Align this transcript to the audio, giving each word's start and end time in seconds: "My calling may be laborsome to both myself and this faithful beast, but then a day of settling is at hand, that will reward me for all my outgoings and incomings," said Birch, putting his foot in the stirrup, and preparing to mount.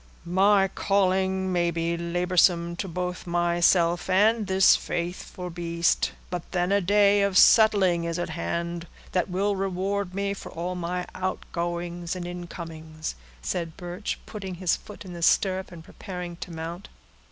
"My 0.25 0.67
calling 0.67 1.53
may 1.53 1.69
be 1.69 1.95
laborsome 1.95 2.75
to 2.77 2.87
both 2.87 3.27
myself 3.27 4.09
and 4.09 4.47
this 4.47 4.75
faithful 4.75 5.51
beast, 5.51 6.13
but 6.31 6.41
then 6.53 6.71
a 6.71 6.81
day 6.81 7.21
of 7.21 7.37
settling 7.37 8.05
is 8.05 8.17
at 8.17 8.29
hand, 8.31 8.87
that 9.11 9.29
will 9.29 9.55
reward 9.55 10.15
me 10.15 10.33
for 10.33 10.51
all 10.51 10.73
my 10.73 11.05
outgoings 11.13 12.15
and 12.15 12.25
incomings," 12.25 13.13
said 13.43 13.77
Birch, 13.77 14.17
putting 14.25 14.55
his 14.55 14.75
foot 14.75 15.05
in 15.05 15.13
the 15.13 15.21
stirrup, 15.21 15.71
and 15.71 15.83
preparing 15.83 16.35
to 16.37 16.49
mount. 16.49 16.87